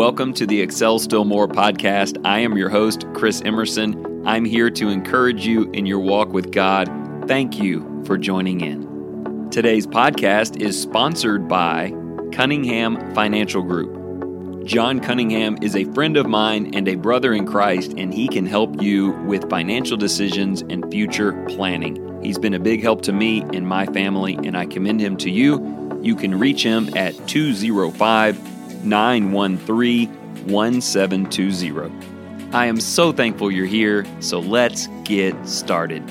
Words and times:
Welcome 0.00 0.32
to 0.32 0.46
the 0.46 0.62
Excel 0.62 0.98
Still 0.98 1.26
More 1.26 1.46
podcast. 1.46 2.18
I 2.24 2.38
am 2.38 2.56
your 2.56 2.70
host, 2.70 3.04
Chris 3.12 3.42
Emerson. 3.44 4.26
I'm 4.26 4.46
here 4.46 4.70
to 4.70 4.88
encourage 4.88 5.44
you 5.44 5.70
in 5.72 5.84
your 5.84 5.98
walk 5.98 6.30
with 6.30 6.52
God. 6.52 6.88
Thank 7.28 7.58
you 7.58 8.02
for 8.06 8.16
joining 8.16 8.62
in. 8.62 9.50
Today's 9.50 9.86
podcast 9.86 10.58
is 10.58 10.80
sponsored 10.80 11.46
by 11.46 11.92
Cunningham 12.32 13.14
Financial 13.14 13.62
Group. 13.62 14.64
John 14.64 15.00
Cunningham 15.00 15.58
is 15.60 15.76
a 15.76 15.84
friend 15.92 16.16
of 16.16 16.26
mine 16.26 16.74
and 16.74 16.88
a 16.88 16.94
brother 16.94 17.34
in 17.34 17.46
Christ, 17.46 17.92
and 17.98 18.14
he 18.14 18.26
can 18.26 18.46
help 18.46 18.80
you 18.80 19.10
with 19.26 19.50
financial 19.50 19.98
decisions 19.98 20.62
and 20.62 20.90
future 20.90 21.44
planning. 21.44 22.22
He's 22.22 22.38
been 22.38 22.54
a 22.54 22.58
big 22.58 22.82
help 22.82 23.02
to 23.02 23.12
me 23.12 23.42
and 23.52 23.68
my 23.68 23.84
family, 23.84 24.38
and 24.44 24.56
I 24.56 24.64
commend 24.64 25.02
him 25.02 25.18
to 25.18 25.30
you. 25.30 26.00
You 26.00 26.16
can 26.16 26.38
reach 26.38 26.62
him 26.62 26.88
at 26.96 27.28
205 27.28 28.59
913 28.84 30.08
1720. 30.46 32.06
I 32.52 32.66
am 32.66 32.80
so 32.80 33.12
thankful 33.12 33.50
you're 33.50 33.66
here, 33.66 34.04
so 34.20 34.40
let's 34.40 34.88
get 35.04 35.34
started. 35.46 36.02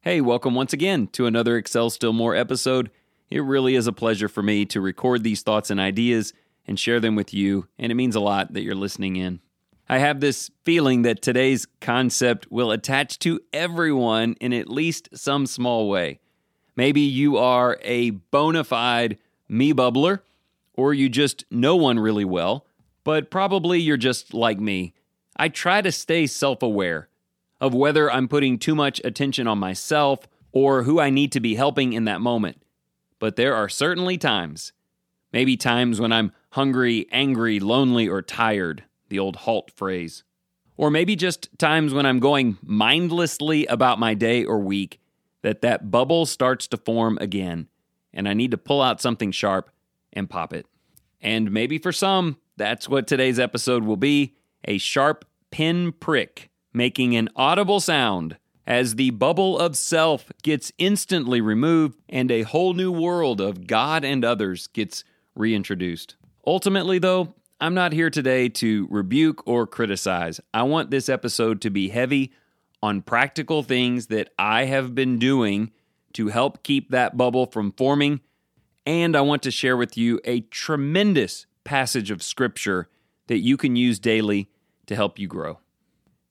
Hey, 0.00 0.20
welcome 0.20 0.54
once 0.54 0.72
again 0.72 1.08
to 1.08 1.26
another 1.26 1.56
Excel 1.56 1.90
Still 1.90 2.12
More 2.12 2.34
episode. 2.34 2.90
It 3.28 3.44
really 3.44 3.74
is 3.74 3.86
a 3.86 3.92
pleasure 3.92 4.28
for 4.28 4.42
me 4.42 4.64
to 4.66 4.80
record 4.80 5.22
these 5.22 5.42
thoughts 5.42 5.70
and 5.70 5.78
ideas 5.78 6.32
and 6.66 6.78
share 6.78 7.00
them 7.00 7.14
with 7.14 7.34
you, 7.34 7.68
and 7.78 7.92
it 7.92 7.94
means 7.94 8.16
a 8.16 8.20
lot 8.20 8.54
that 8.54 8.62
you're 8.62 8.74
listening 8.74 9.16
in. 9.16 9.40
I 9.88 9.98
have 9.98 10.20
this 10.20 10.50
feeling 10.64 11.02
that 11.02 11.20
today's 11.20 11.66
concept 11.80 12.50
will 12.50 12.70
attach 12.70 13.18
to 13.20 13.40
everyone 13.52 14.34
in 14.40 14.52
at 14.52 14.68
least 14.68 15.08
some 15.12 15.46
small 15.46 15.88
way. 15.88 16.20
Maybe 16.76 17.00
you 17.00 17.36
are 17.36 17.78
a 17.82 18.10
bona 18.10 18.64
fide 18.64 19.18
me 19.48 19.72
bubbler, 19.72 20.20
or 20.74 20.94
you 20.94 21.08
just 21.08 21.44
know 21.50 21.76
one 21.76 21.98
really 21.98 22.24
well, 22.24 22.66
but 23.04 23.30
probably 23.30 23.80
you're 23.80 23.96
just 23.96 24.32
like 24.32 24.58
me. 24.58 24.94
I 25.36 25.48
try 25.48 25.82
to 25.82 25.92
stay 25.92 26.26
self 26.26 26.62
aware 26.62 27.08
of 27.60 27.74
whether 27.74 28.10
I'm 28.10 28.28
putting 28.28 28.58
too 28.58 28.74
much 28.74 29.00
attention 29.04 29.46
on 29.46 29.58
myself 29.58 30.26
or 30.52 30.84
who 30.84 30.98
I 31.00 31.10
need 31.10 31.32
to 31.32 31.40
be 31.40 31.54
helping 31.54 31.92
in 31.92 32.04
that 32.04 32.20
moment. 32.20 32.62
But 33.18 33.36
there 33.36 33.54
are 33.54 33.68
certainly 33.68 34.16
times, 34.16 34.72
maybe 35.32 35.56
times 35.56 36.00
when 36.00 36.12
I'm 36.12 36.32
hungry, 36.52 37.06
angry, 37.12 37.60
lonely, 37.60 38.08
or 38.08 38.22
tired 38.22 38.84
the 39.08 39.18
old 39.18 39.36
halt 39.36 39.70
phrase. 39.70 40.24
Or 40.76 40.90
maybe 40.90 41.14
just 41.14 41.48
times 41.58 41.92
when 41.92 42.06
I'm 42.06 42.20
going 42.20 42.56
mindlessly 42.62 43.66
about 43.66 43.98
my 43.98 44.14
day 44.14 44.44
or 44.44 44.58
week 44.58 44.98
that 45.42 45.62
that 45.62 45.90
bubble 45.90 46.26
starts 46.26 46.66
to 46.68 46.76
form 46.76 47.18
again 47.20 47.68
and 48.12 48.28
I 48.28 48.34
need 48.34 48.50
to 48.50 48.58
pull 48.58 48.82
out 48.82 49.00
something 49.00 49.30
sharp 49.32 49.70
and 50.12 50.28
pop 50.28 50.52
it. 50.52 50.66
And 51.20 51.50
maybe 51.50 51.78
for 51.78 51.92
some, 51.92 52.38
that's 52.56 52.88
what 52.88 53.06
today's 53.06 53.38
episode 53.38 53.84
will 53.84 53.96
be 53.96 54.34
a 54.64 54.78
sharp 54.78 55.24
pin 55.50 55.92
prick 55.92 56.50
making 56.72 57.16
an 57.16 57.28
audible 57.36 57.80
sound 57.80 58.36
as 58.66 58.94
the 58.94 59.10
bubble 59.10 59.58
of 59.58 59.76
self 59.76 60.30
gets 60.42 60.72
instantly 60.78 61.40
removed 61.40 61.98
and 62.08 62.30
a 62.30 62.42
whole 62.42 62.74
new 62.74 62.92
world 62.92 63.40
of 63.40 63.66
God 63.66 64.04
and 64.04 64.24
others 64.24 64.68
gets 64.68 65.04
reintroduced. 65.34 66.16
Ultimately, 66.46 66.98
though, 66.98 67.34
I'm 67.60 67.74
not 67.74 67.92
here 67.92 68.10
today 68.10 68.48
to 68.50 68.86
rebuke 68.90 69.46
or 69.46 69.66
criticize. 69.66 70.40
I 70.54 70.62
want 70.62 70.90
this 70.90 71.08
episode 71.08 71.60
to 71.62 71.70
be 71.70 71.88
heavy 71.88 72.32
on 72.82 73.02
practical 73.02 73.62
things 73.62 74.06
that 74.06 74.32
I 74.38 74.64
have 74.64 74.94
been 74.94 75.18
doing 75.18 75.70
to 76.14 76.28
help 76.28 76.62
keep 76.62 76.90
that 76.90 77.16
bubble 77.16 77.46
from 77.46 77.72
forming. 77.72 78.20
And 78.86 79.14
I 79.14 79.20
want 79.20 79.42
to 79.42 79.50
share 79.50 79.76
with 79.76 79.96
you 79.96 80.20
a 80.24 80.40
tremendous 80.40 81.46
passage 81.64 82.10
of 82.10 82.22
scripture 82.22 82.88
that 83.26 83.38
you 83.38 83.56
can 83.56 83.76
use 83.76 83.98
daily 83.98 84.48
to 84.86 84.96
help 84.96 85.18
you 85.18 85.28
grow. 85.28 85.60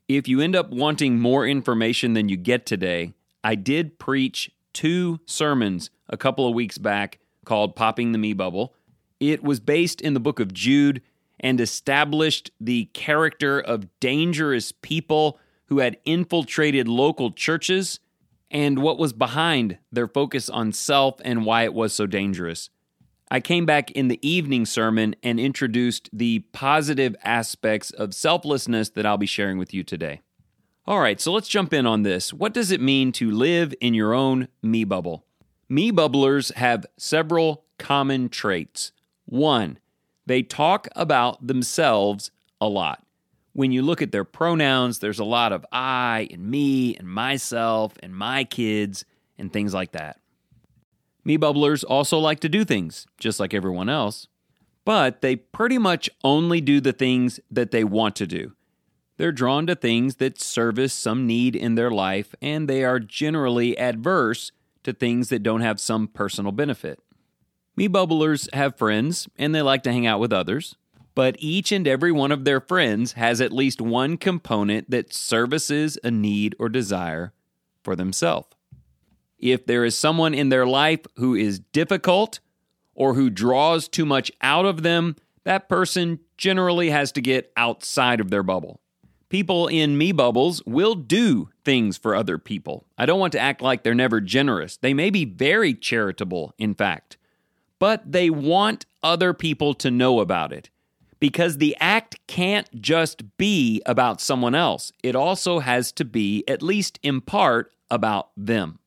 If 0.08 0.28
you 0.28 0.42
end 0.42 0.56
up 0.56 0.72
wanting 0.72 1.20
more 1.20 1.46
information 1.46 2.14
than 2.14 2.30
you 2.30 2.36
get 2.36 2.66
today, 2.66 3.14
I 3.44 3.56
did 3.56 4.00
preach 4.00 4.52
two 4.74 5.20
sermons 5.26 5.92
a 6.10 6.18
couple 6.18 6.48
of 6.48 6.56
weeks 6.56 6.78
back 6.78 7.20
called 7.46 7.76
Popping 7.76 8.12
the 8.12 8.18
Me 8.18 8.34
Bubble. 8.34 8.74
It 9.20 9.44
was 9.44 9.60
based 9.60 10.02
in 10.02 10.14
the 10.14 10.20
book 10.20 10.40
of 10.40 10.54
Jude 10.54 11.02
and 11.40 11.62
established 11.62 12.52
the 12.60 12.86
character 12.86 13.60
of 13.60 13.88
dangerous 14.00 14.72
people 14.72 15.40
who 15.70 15.80
had 15.80 15.98
infiltrated 16.06 16.88
local 16.88 17.32
churches 17.32 18.00
and 18.52 18.80
what 18.80 18.98
was 18.98 19.14
behind 19.14 19.78
their 19.92 20.08
focus 20.08 20.50
on 20.50 20.72
self 20.72 21.16
and 21.24 21.46
why 21.46 21.64
it 21.64 21.74
was 21.74 21.94
so 21.94 22.06
dangerous. 22.06 22.70
I 23.32 23.40
came 23.40 23.68
back 23.68 23.92
in 23.92 24.08
the 24.08 24.20
evening 24.28 24.66
sermon 24.66 25.16
and 25.22 25.40
introduced 25.40 26.10
the 26.12 26.40
positive 26.52 27.16
aspects 27.24 27.92
of 27.92 28.16
selflessness 28.16 28.90
that 28.90 29.06
I'll 29.06 29.20
be 29.20 29.28
sharing 29.28 29.60
with 29.60 29.72
you 29.74 29.84
today. 29.84 30.22
All 30.88 31.00
right, 31.00 31.22
so 31.22 31.32
let's 31.32 31.48
jump 31.48 31.72
in 31.72 31.86
on 31.86 32.02
this. 32.02 32.34
What 32.34 32.54
does 32.54 32.72
it 32.72 32.82
mean 32.82 33.12
to 33.14 33.30
live 33.30 33.76
in 33.80 33.94
your 33.94 34.16
own 34.16 34.48
me 34.64 34.84
bubble? 34.84 35.26
Me 35.70 35.92
bubblers 35.92 36.52
have 36.56 36.88
several 36.98 37.66
common 37.78 38.30
traits. 38.30 38.92
One, 39.26 39.78
they 40.26 40.42
talk 40.42 40.88
about 40.96 41.46
themselves 41.46 42.32
a 42.60 42.68
lot. 42.68 43.06
When 43.60 43.74
you 43.74 43.82
look 43.82 44.02
at 44.02 44.14
their 44.14 44.24
pronouns, 44.24 45.00
there's 45.00 45.20
a 45.20 45.26
lot 45.26 45.52
of 45.52 45.66
I 45.70 46.30
and 46.32 46.50
me 46.50 46.96
and 46.96 47.06
myself 47.06 47.98
and 48.02 48.16
my 48.16 48.46
kids 48.46 49.04
and 49.38 49.52
things 49.52 49.74
like 49.74 49.92
that. 49.92 50.18
Me 51.26 51.38
bubblers 51.38 51.84
also 51.86 52.20
like 52.20 52.40
to 52.40 52.48
do 52.48 52.64
things, 52.64 53.06
just 53.18 53.38
like 53.38 53.54
everyone 53.54 53.90
else, 53.90 54.30
but 54.86 55.20
they 55.20 55.36
pretty 55.36 55.78
much 55.78 56.10
only 56.24 56.62
do 56.62 56.80
the 56.80 56.94
things 56.94 57.42
that 57.52 57.72
they 57.72 57.84
want 57.84 58.16
to 58.16 58.26
do. 58.26 58.54
They're 59.18 59.34
drawn 59.34 59.68
to 59.68 59.76
things 59.76 60.16
that 60.16 60.40
service 60.40 60.94
some 60.94 61.28
need 61.28 61.54
in 61.54 61.76
their 61.76 61.92
life, 61.92 62.34
and 62.42 62.70
they 62.70 62.86
are 62.86 62.98
generally 62.98 63.78
adverse 63.78 64.54
to 64.84 64.94
things 64.94 65.28
that 65.28 65.44
don't 65.44 65.60
have 65.60 65.82
some 65.82 66.08
personal 66.08 66.54
benefit. 66.54 67.02
Me 67.76 67.90
bubblers 67.90 68.48
have 68.54 68.78
friends 68.78 69.28
and 69.38 69.54
they 69.54 69.62
like 69.62 69.84
to 69.84 69.92
hang 69.92 70.08
out 70.08 70.22
with 70.22 70.32
others, 70.32 70.78
but 71.20 71.36
each 71.40 71.74
and 71.74 71.86
every 71.86 72.14
one 72.14 72.32
of 72.32 72.46
their 72.46 72.62
friends 72.62 73.12
has 73.12 73.42
at 73.42 73.52
least 73.52 73.82
one 73.82 74.16
component 74.16 74.90
that 74.90 75.14
services 75.14 75.98
a 76.02 76.10
need 76.10 76.56
or 76.58 76.70
desire 76.70 77.34
for 77.84 77.94
themselves. 77.94 78.48
If 79.38 79.66
there 79.66 79.84
is 79.84 79.98
someone 79.98 80.34
in 80.34 80.48
their 80.48 80.66
life 80.66 81.02
who 81.18 81.36
is 81.36 81.60
difficult 81.60 82.40
or 82.96 83.16
who 83.16 83.30
draws 83.30 83.90
too 83.90 84.06
much 84.06 84.32
out 84.40 84.64
of 84.64 84.82
them, 84.82 85.18
that 85.44 85.68
person 85.68 86.20
generally 86.38 86.90
has 86.90 87.12
to 87.12 87.22
get 87.22 87.52
outside 87.58 88.22
of 88.22 88.30
their 88.30 88.42
bubble. 88.42 88.80
People 89.28 89.68
in 89.68 89.98
me 89.98 90.14
bubbles 90.14 90.64
will 90.66 90.96
do 90.96 91.50
things 91.66 91.98
for 91.98 92.16
other 92.16 92.38
people. 92.38 92.86
I 92.98 93.06
don't 93.06 93.20
want 93.20 93.34
to 93.34 93.42
act 93.42 93.62
like 93.62 93.84
they're 93.84 93.94
never 93.94 94.22
generous. 94.22 94.78
They 94.78 94.94
may 94.94 95.10
be 95.10 95.26
very 95.26 95.74
charitable, 95.74 96.54
in 96.58 96.76
fact 96.76 97.18
but 97.80 98.12
they 98.12 98.30
want 98.30 98.86
other 99.02 99.34
people 99.34 99.74
to 99.74 99.90
know 99.90 100.20
about 100.20 100.52
it 100.52 100.70
because 101.20 101.58
the 101.58 101.76
act 101.80 102.20
can't 102.28 102.70
just 102.82 103.38
be 103.38 103.82
about 103.86 104.22
someone 104.22 104.56
else. 104.56 104.92
It 105.04 105.16
also 105.16 105.60
has 105.60 105.92
to 105.94 106.06
be, 106.06 106.44
at 106.48 106.64
least 106.64 107.00
in 107.04 107.22
part, 107.22 107.72
about 107.92 108.30
them. 108.38 108.80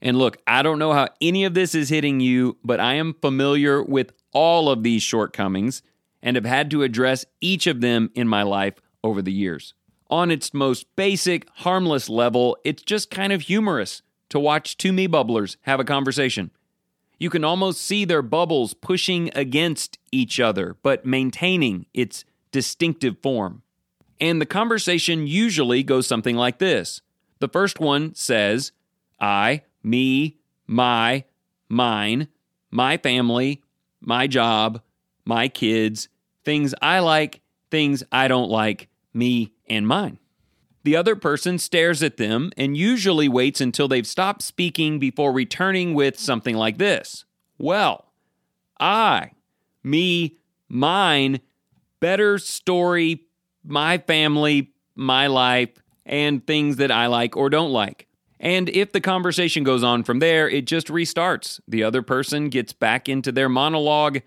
And 0.00 0.18
look, 0.18 0.36
I 0.46 0.62
don't 0.62 0.78
know 0.78 0.92
how 0.92 1.08
any 1.20 1.44
of 1.44 1.54
this 1.54 1.74
is 1.74 1.88
hitting 1.88 2.20
you, 2.20 2.58
but 2.62 2.80
I 2.80 2.94
am 2.94 3.14
familiar 3.20 3.82
with 3.82 4.12
all 4.32 4.68
of 4.68 4.82
these 4.82 5.02
shortcomings 5.02 5.82
and 6.22 6.36
have 6.36 6.44
had 6.44 6.70
to 6.70 6.82
address 6.82 7.24
each 7.40 7.66
of 7.66 7.80
them 7.80 8.10
in 8.14 8.28
my 8.28 8.42
life 8.42 8.74
over 9.02 9.22
the 9.22 9.32
years. 9.32 9.74
On 10.08 10.30
its 10.30 10.54
most 10.54 10.86
basic, 10.94 11.48
harmless 11.54 12.08
level, 12.08 12.56
it's 12.64 12.82
just 12.82 13.10
kind 13.10 13.32
of 13.32 13.42
humorous 13.42 14.02
to 14.28 14.38
watch 14.38 14.76
two 14.76 14.92
me 14.92 15.08
bubblers 15.08 15.56
have 15.62 15.80
a 15.80 15.84
conversation. 15.84 16.50
You 17.18 17.30
can 17.30 17.44
almost 17.44 17.80
see 17.80 18.04
their 18.04 18.22
bubbles 18.22 18.74
pushing 18.74 19.30
against 19.34 19.98
each 20.12 20.38
other, 20.38 20.76
but 20.82 21.06
maintaining 21.06 21.86
its 21.94 22.24
distinctive 22.52 23.18
form. 23.22 23.62
And 24.20 24.40
the 24.40 24.46
conversation 24.46 25.26
usually 25.26 25.82
goes 25.82 26.06
something 26.06 26.36
like 26.36 26.58
this 26.58 27.00
The 27.38 27.48
first 27.48 27.80
one 27.80 28.14
says, 28.14 28.72
I, 29.20 29.62
me, 29.82 30.36
my, 30.66 31.24
mine, 31.68 32.28
my 32.70 32.96
family, 32.98 33.62
my 34.00 34.26
job, 34.26 34.82
my 35.24 35.48
kids, 35.48 36.08
things 36.44 36.74
I 36.80 37.00
like, 37.00 37.40
things 37.70 38.02
I 38.12 38.28
don't 38.28 38.50
like, 38.50 38.88
me 39.12 39.52
and 39.68 39.86
mine. 39.86 40.18
The 40.86 40.94
other 40.94 41.16
person 41.16 41.58
stares 41.58 42.00
at 42.04 42.16
them 42.16 42.52
and 42.56 42.76
usually 42.76 43.28
waits 43.28 43.60
until 43.60 43.88
they've 43.88 44.06
stopped 44.06 44.40
speaking 44.40 45.00
before 45.00 45.32
returning 45.32 45.94
with 45.94 46.16
something 46.16 46.54
like 46.54 46.78
this 46.78 47.24
Well, 47.58 48.12
I, 48.78 49.32
me, 49.82 50.36
mine, 50.68 51.40
better 51.98 52.38
story, 52.38 53.24
my 53.64 53.98
family, 53.98 54.74
my 54.94 55.26
life, 55.26 55.70
and 56.04 56.46
things 56.46 56.76
that 56.76 56.92
I 56.92 57.08
like 57.08 57.36
or 57.36 57.50
don't 57.50 57.72
like. 57.72 58.06
And 58.38 58.68
if 58.68 58.92
the 58.92 59.00
conversation 59.00 59.64
goes 59.64 59.82
on 59.82 60.04
from 60.04 60.20
there, 60.20 60.48
it 60.48 60.68
just 60.68 60.86
restarts. 60.86 61.58
The 61.66 61.82
other 61.82 62.02
person 62.02 62.48
gets 62.48 62.72
back 62.72 63.08
into 63.08 63.32
their 63.32 63.48
monologue 63.48 64.20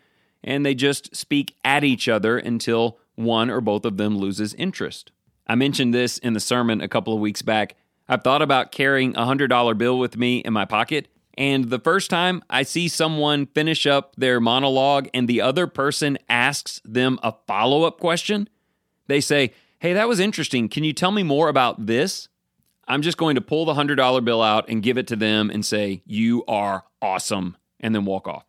and 0.43 0.65
they 0.65 0.75
just 0.75 1.15
speak 1.15 1.55
at 1.63 1.85
each 1.85 2.09
other 2.09 2.37
until 2.37 2.99
one 3.15 3.49
or 3.49 3.61
both 3.61 3.85
of 3.85 3.95
them 3.95 4.17
loses 4.17 4.53
interest. 4.55 5.13
I 5.49 5.55
mentioned 5.55 5.95
this 5.95 6.19
in 6.19 6.33
the 6.33 6.39
sermon 6.39 6.79
a 6.79 6.87
couple 6.87 7.11
of 7.11 7.19
weeks 7.19 7.41
back. 7.41 7.75
I've 8.07 8.23
thought 8.23 8.43
about 8.43 8.71
carrying 8.71 9.15
a 9.15 9.21
$100 9.21 9.77
bill 9.79 9.97
with 9.97 10.15
me 10.15 10.37
in 10.37 10.53
my 10.53 10.65
pocket, 10.65 11.07
and 11.35 11.71
the 11.71 11.79
first 11.79 12.11
time 12.11 12.43
I 12.51 12.61
see 12.61 12.87
someone 12.87 13.47
finish 13.47 13.87
up 13.87 14.15
their 14.15 14.39
monologue 14.39 15.09
and 15.11 15.27
the 15.27 15.41
other 15.41 15.65
person 15.65 16.19
asks 16.29 16.81
them 16.85 17.17
a 17.23 17.33
follow 17.47 17.83
up 17.83 17.99
question, 17.99 18.47
they 19.07 19.19
say, 19.19 19.53
Hey, 19.79 19.93
that 19.93 20.07
was 20.07 20.19
interesting. 20.19 20.69
Can 20.69 20.83
you 20.83 20.93
tell 20.93 21.11
me 21.11 21.23
more 21.23 21.49
about 21.49 21.87
this? 21.87 22.27
I'm 22.87 23.01
just 23.01 23.17
going 23.17 23.35
to 23.35 23.41
pull 23.41 23.65
the 23.65 23.73
$100 23.73 24.23
bill 24.23 24.43
out 24.43 24.69
and 24.69 24.83
give 24.83 24.97
it 24.97 25.07
to 25.07 25.15
them 25.15 25.49
and 25.49 25.65
say, 25.65 26.03
You 26.05 26.43
are 26.47 26.83
awesome, 27.01 27.57
and 27.79 27.95
then 27.95 28.05
walk 28.05 28.27
off. 28.27 28.45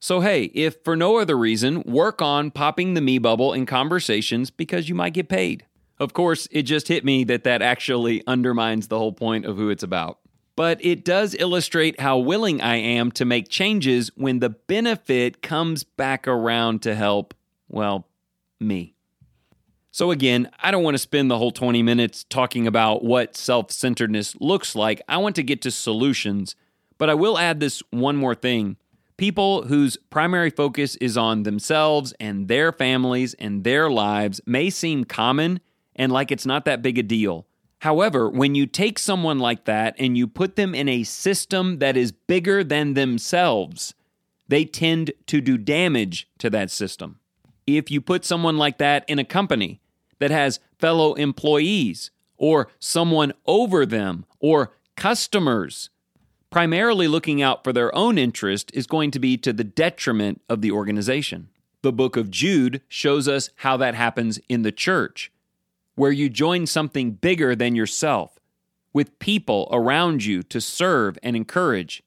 So, 0.00 0.20
hey, 0.20 0.44
if 0.54 0.76
for 0.82 0.96
no 0.96 1.18
other 1.18 1.36
reason, 1.36 1.82
work 1.82 2.22
on 2.22 2.52
popping 2.52 2.94
the 2.94 3.00
me 3.02 3.18
bubble 3.18 3.52
in 3.52 3.66
conversations 3.66 4.50
because 4.50 4.88
you 4.88 4.94
might 4.94 5.12
get 5.12 5.28
paid. 5.28 5.66
Of 6.00 6.12
course, 6.12 6.46
it 6.50 6.62
just 6.62 6.88
hit 6.88 7.04
me 7.04 7.24
that 7.24 7.44
that 7.44 7.62
actually 7.62 8.24
undermines 8.26 8.88
the 8.88 8.98
whole 8.98 9.12
point 9.12 9.44
of 9.44 9.56
who 9.56 9.70
it's 9.70 9.82
about. 9.82 10.18
But 10.54 10.84
it 10.84 11.04
does 11.04 11.36
illustrate 11.38 12.00
how 12.00 12.18
willing 12.18 12.60
I 12.60 12.76
am 12.76 13.12
to 13.12 13.24
make 13.24 13.48
changes 13.48 14.10
when 14.16 14.40
the 14.40 14.50
benefit 14.50 15.40
comes 15.42 15.84
back 15.84 16.26
around 16.26 16.82
to 16.82 16.94
help, 16.94 17.34
well, 17.68 18.08
me. 18.60 18.94
So, 19.90 20.10
again, 20.10 20.50
I 20.60 20.70
don't 20.70 20.82
want 20.82 20.94
to 20.94 20.98
spend 20.98 21.30
the 21.30 21.38
whole 21.38 21.50
20 21.50 21.82
minutes 21.82 22.24
talking 22.24 22.66
about 22.66 23.04
what 23.04 23.36
self 23.36 23.72
centeredness 23.72 24.36
looks 24.40 24.76
like. 24.76 25.00
I 25.08 25.16
want 25.18 25.36
to 25.36 25.42
get 25.42 25.62
to 25.62 25.70
solutions, 25.70 26.54
but 26.98 27.08
I 27.08 27.14
will 27.14 27.38
add 27.38 27.60
this 27.60 27.82
one 27.90 28.16
more 28.16 28.34
thing. 28.34 28.76
People 29.16 29.64
whose 29.64 29.96
primary 30.10 30.50
focus 30.50 30.94
is 30.96 31.16
on 31.16 31.42
themselves 31.42 32.14
and 32.20 32.46
their 32.46 32.70
families 32.70 33.34
and 33.34 33.64
their 33.64 33.90
lives 33.90 34.40
may 34.46 34.70
seem 34.70 35.04
common 35.04 35.58
and 35.98 36.10
like 36.12 36.32
it's 36.32 36.46
not 36.46 36.64
that 36.64 36.80
big 36.80 36.96
a 36.96 37.02
deal. 37.02 37.46
However, 37.80 38.28
when 38.28 38.54
you 38.54 38.66
take 38.66 38.98
someone 38.98 39.38
like 39.38 39.64
that 39.66 39.94
and 39.98 40.16
you 40.16 40.26
put 40.26 40.56
them 40.56 40.74
in 40.74 40.88
a 40.88 41.04
system 41.04 41.78
that 41.78 41.96
is 41.96 42.12
bigger 42.12 42.64
than 42.64 42.94
themselves, 42.94 43.94
they 44.48 44.64
tend 44.64 45.12
to 45.26 45.40
do 45.40 45.58
damage 45.58 46.28
to 46.38 46.48
that 46.50 46.70
system. 46.70 47.20
If 47.66 47.90
you 47.90 48.00
put 48.00 48.24
someone 48.24 48.56
like 48.56 48.78
that 48.78 49.04
in 49.08 49.18
a 49.18 49.24
company 49.24 49.80
that 50.18 50.30
has 50.30 50.58
fellow 50.78 51.14
employees 51.14 52.10
or 52.36 52.68
someone 52.78 53.32
over 53.46 53.84
them 53.84 54.24
or 54.40 54.72
customers, 54.96 55.90
primarily 56.50 57.06
looking 57.06 57.42
out 57.42 57.62
for 57.62 57.72
their 57.72 57.94
own 57.94 58.18
interest 58.18 58.70
is 58.72 58.86
going 58.86 59.10
to 59.10 59.18
be 59.18 59.36
to 59.36 59.52
the 59.52 59.64
detriment 59.64 60.40
of 60.48 60.62
the 60.62 60.72
organization. 60.72 61.48
The 61.82 61.92
book 61.92 62.16
of 62.16 62.30
Jude 62.30 62.80
shows 62.88 63.28
us 63.28 63.50
how 63.56 63.76
that 63.76 63.94
happens 63.94 64.40
in 64.48 64.62
the 64.62 64.72
church, 64.72 65.30
where 65.98 66.12
you 66.12 66.28
join 66.28 66.64
something 66.64 67.10
bigger 67.10 67.56
than 67.56 67.74
yourself, 67.74 68.38
with 68.92 69.18
people 69.18 69.68
around 69.72 70.24
you 70.24 70.42
to 70.44 70.60
serve 70.60 71.18
and 71.22 71.34
encourage, 71.34 72.02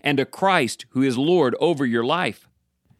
and 0.00 0.18
a 0.18 0.26
Christ 0.26 0.84
who 0.90 1.02
is 1.02 1.16
Lord 1.16 1.54
over 1.60 1.86
your 1.86 2.04
life. 2.04 2.48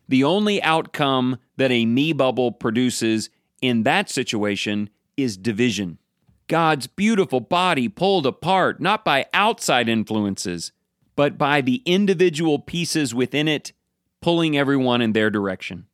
The 0.08 0.22
only 0.22 0.62
outcome 0.62 1.38
that 1.56 1.72
a 1.72 1.84
me 1.84 2.12
bubble 2.12 2.52
produces 2.52 3.28
in 3.60 3.82
that 3.82 4.08
situation 4.08 4.88
is 5.16 5.37
division. 5.37 5.98
God's 6.46 6.87
beautiful 6.87 7.40
body 7.40 7.88
pulled 7.88 8.25
apart 8.25 8.81
not 8.81 9.04
by 9.04 9.26
outside 9.34 9.88
influences, 9.88 10.70
but 11.16 11.37
by 11.37 11.60
the 11.60 11.82
individual 11.84 12.60
pieces 12.60 13.12
within 13.12 13.49
it 13.49 13.72
pulling 14.20 14.56
everyone 14.56 15.02
in 15.02 15.12
their 15.12 15.28
direction. 15.28 15.87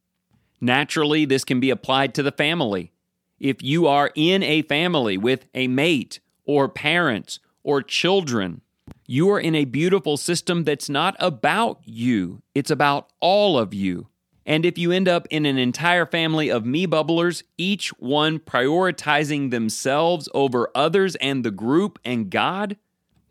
Naturally, 0.61 1.25
this 1.25 1.45
can 1.45 1.59
be 1.59 1.71
applied 1.71 2.15
to 2.15 2.23
the 2.23 2.33
family. 2.33 2.93
If 3.43 3.61
you 3.61 3.89
are 3.89 4.13
in 4.15 4.45
a 4.45 4.63
family 4.63 5.19
with 5.19 5.49
a 5.53 5.67
mate 5.67 6.21
or 6.45 6.69
parents 6.69 7.41
or 7.65 7.83
children, 7.83 8.61
you 9.05 9.29
are 9.31 9.41
in 9.41 9.57
a 9.57 9.65
beautiful 9.65 10.17
system 10.17 10.63
that's 10.63 10.89
not 10.89 11.17
about 11.19 11.81
you, 11.85 12.43
it's 12.55 12.71
about 12.71 13.11
all 13.19 13.59
of 13.59 13.75
you. 13.75 14.07
And 14.47 14.65
if 14.65 14.79
you 14.79 14.93
end 14.93 15.09
up 15.09 15.27
in 15.29 15.45
an 15.45 15.59
entire 15.59 16.07
family 16.07 16.51
of 16.51 16.65
me 16.65 16.87
bubblers, 16.87 17.43
each 17.59 17.89
one 17.99 18.39
prioritizing 18.39 19.51
themselves 19.51 20.29
over 20.33 20.71
others 20.73 21.17
and 21.17 21.45
the 21.45 21.51
group 21.51 21.99
and 22.05 22.31
God, 22.31 22.77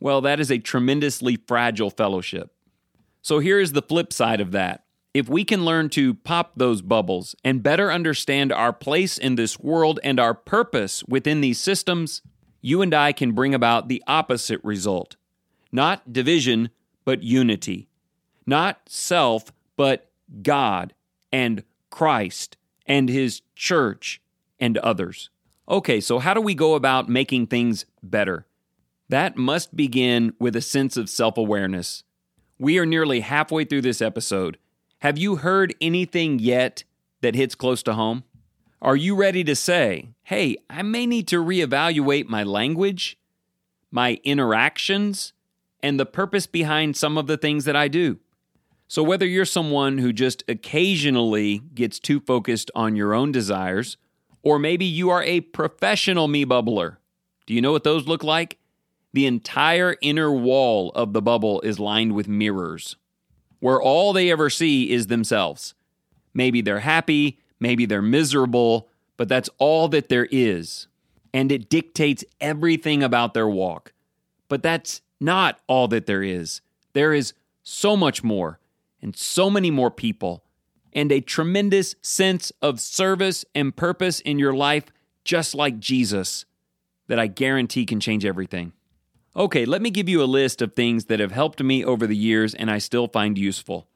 well, 0.02 0.20
that 0.20 0.42
is 0.42 0.52
a 0.52 0.58
tremendously 0.58 1.38
fragile 1.48 1.90
fellowship. 1.90 2.52
So 3.22 3.40
here 3.40 3.62
is 3.62 3.72
the 3.72 3.82
flip 3.82 4.12
side 4.12 4.42
of 4.42 4.52
that. 4.52 4.84
If 5.14 5.28
we 5.28 5.44
can 5.44 5.66
learn 5.66 5.90
to 5.90 6.14
pop 6.14 6.54
those 6.56 6.82
bubbles 6.82 7.36
and 7.44 7.62
better 7.62 7.92
understand 7.92 8.54
our 8.54 8.72
place 8.72 9.18
in 9.18 9.36
this 9.36 9.60
world 9.60 10.00
and 10.04 10.20
our 10.20 10.34
purpose 10.34 11.04
within 11.04 11.42
these 11.42 11.60
systems, 11.60 12.22
you 12.62 12.82
and 12.82 12.94
I 12.94 13.12
can 13.12 13.34
bring 13.34 13.54
about 13.54 13.90
the 13.90 14.02
opposite 14.08 14.64
result. 14.64 15.18
Not 15.72 16.14
division, 16.14 16.70
but 17.04 17.24
unity. 17.24 17.90
Not 18.46 18.80
self, 18.88 19.52
but 19.76 20.10
God 20.42 20.94
and 21.32 21.64
Christ 21.90 22.56
and 22.86 23.10
His 23.10 23.42
church 23.56 24.22
and 24.60 24.78
others. 24.78 25.30
Okay, 25.68 26.00
so 26.00 26.20
how 26.20 26.34
do 26.34 26.42
we 26.42 26.56
go 26.56 26.76
about 26.76 27.10
making 27.10 27.48
things 27.48 27.86
better? 28.02 28.46
That 29.10 29.36
must 29.36 29.76
begin 29.76 30.34
with 30.40 30.56
a 30.56 30.62
sense 30.62 30.96
of 30.96 31.10
self 31.10 31.38
awareness. 31.38 32.04
We 32.58 32.78
are 32.78 32.86
nearly 32.86 33.22
halfway 33.22 33.66
through 33.66 33.82
this 33.82 34.02
episode. 34.02 34.58
Have 35.02 35.18
you 35.18 35.38
heard 35.38 35.74
anything 35.82 36.38
yet 36.38 36.84
that 37.22 37.34
hits 37.34 37.56
close 37.56 37.82
to 37.84 37.94
home? 37.94 38.24
Are 38.84 38.96
you 38.96 39.16
ready 39.16 39.44
to 39.46 39.56
say, 39.56 40.10
hey, 40.22 40.58
I 40.70 40.84
may 40.84 41.08
need 41.08 41.28
to 41.30 41.44
reevaluate 41.44 42.28
my 42.28 42.44
language, 42.44 43.18
my 43.90 44.20
interactions, 44.24 45.34
and 45.82 46.00
the 46.00 46.06
purpose 46.06 46.46
behind 46.46 46.96
some 46.96 47.18
of 47.18 47.26
the 47.26 47.36
things 47.36 47.66
that 47.66 47.76
I 47.76 47.88
do? 47.88 48.20
So, 48.88 49.02
whether 49.02 49.26
you're 49.26 49.44
someone 49.44 49.98
who 49.98 50.14
just 50.14 50.44
occasionally 50.48 51.64
gets 51.74 52.00
too 52.00 52.20
focused 52.20 52.70
on 52.76 52.96
your 52.96 53.16
own 53.16 53.32
desires, 53.32 53.98
or 54.44 54.60
maybe 54.60 54.86
you 54.86 55.10
are 55.10 55.24
a 55.24 55.42
professional 55.42 56.28
me 56.28 56.46
bubbler, 56.46 56.98
do 57.48 57.56
you 57.56 57.62
know 57.62 57.72
what 57.72 57.84
those 57.84 58.08
look 58.08 58.24
like? 58.24 58.60
The 59.14 59.26
entire 59.26 59.98
inner 60.00 60.32
wall 60.32 60.92
of 60.92 61.14
the 61.14 61.24
bubble 61.24 61.60
is 61.62 61.80
lined 61.80 62.14
with 62.14 62.28
mirrors, 62.28 62.98
where 63.62 63.82
all 63.82 64.12
they 64.12 64.30
ever 64.30 64.50
see 64.50 64.92
is 64.92 65.08
themselves. 65.08 65.74
Maybe 66.34 66.60
they're 66.62 66.80
happy, 66.80 67.40
maybe 67.60 67.86
they're 67.86 68.02
miserable, 68.02 68.90
but 69.16 69.30
that's 69.30 69.50
all 69.58 69.88
that 69.90 70.10
there 70.10 70.28
is. 70.30 70.88
And 71.34 71.52
it 71.52 71.70
dictates 71.70 72.26
everything 72.42 73.02
about 73.02 73.34
their 73.34 73.48
walk. 73.48 73.94
But 74.50 74.64
that's 74.64 75.02
not 75.22 75.60
all 75.68 75.88
that 75.90 76.08
there 76.08 76.24
is. 76.24 76.60
There 76.94 77.14
is 77.14 77.34
so 77.64 77.96
much 77.96 78.24
more, 78.24 78.60
and 79.02 79.16
so 79.16 79.50
many 79.50 79.72
more 79.72 79.92
people, 79.92 80.44
and 80.92 81.12
a 81.12 81.22
tremendous 81.22 81.96
sense 82.02 82.52
of 82.62 82.80
service 82.80 83.46
and 83.56 83.76
purpose 83.76 84.20
in 84.20 84.40
your 84.40 84.54
life, 84.54 84.86
just 85.24 85.56
like 85.56 85.80
Jesus, 85.80 86.46
that 87.08 87.20
I 87.20 87.28
guarantee 87.28 87.86
can 87.86 88.00
change 88.00 88.26
everything. 88.26 88.74
Okay, 89.36 89.64
let 89.64 89.82
me 89.82 89.90
give 89.92 90.10
you 90.10 90.22
a 90.22 90.26
list 90.26 90.62
of 90.62 90.74
things 90.74 91.06
that 91.06 91.22
have 91.22 91.32
helped 91.32 91.64
me 91.64 91.86
over 91.86 92.06
the 92.06 92.18
years 92.18 92.54
and 92.54 92.70
I 92.70 92.80
still 92.80 93.08
find 93.08 93.38
useful. 93.38 93.88